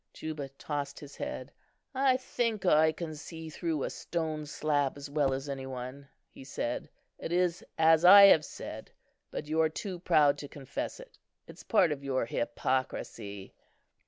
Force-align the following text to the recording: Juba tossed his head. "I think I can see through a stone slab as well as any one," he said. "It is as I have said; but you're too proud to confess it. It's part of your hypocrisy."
Juba 0.13 0.49
tossed 0.57 0.99
his 0.99 1.15
head. 1.17 1.51
"I 1.93 2.17
think 2.17 2.65
I 2.65 2.91
can 2.91 3.13
see 3.13 3.51
through 3.51 3.83
a 3.83 3.91
stone 3.91 4.47
slab 4.47 4.97
as 4.97 5.11
well 5.11 5.31
as 5.31 5.47
any 5.47 5.67
one," 5.67 6.07
he 6.27 6.43
said. 6.43 6.89
"It 7.19 7.31
is 7.31 7.63
as 7.77 8.03
I 8.03 8.23
have 8.23 8.43
said; 8.43 8.89
but 9.29 9.45
you're 9.47 9.69
too 9.69 9.99
proud 9.99 10.39
to 10.39 10.47
confess 10.47 10.99
it. 10.99 11.19
It's 11.45 11.61
part 11.61 11.91
of 11.91 12.03
your 12.03 12.25
hypocrisy." 12.25 13.53